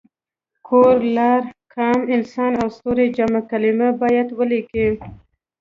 کور، 0.67 0.97
لار، 1.15 1.41
قام، 1.73 1.99
انسان 2.15 2.51
او 2.61 2.67
ستوری 2.75 3.07
جمع 3.17 3.41
کلمې 3.51 3.89
باید 4.01 4.27
ولیکي. 4.37 4.87